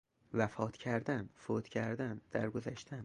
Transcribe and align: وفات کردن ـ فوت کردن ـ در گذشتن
وفات 0.33 0.77
کردن 0.77 1.29
ـ 1.33 1.35
فوت 1.45 1.67
کردن 1.67 2.21
ـ 2.25 2.31
در 2.31 2.49
گذشتن 2.49 2.99